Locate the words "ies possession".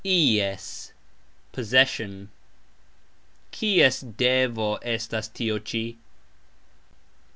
0.03-2.31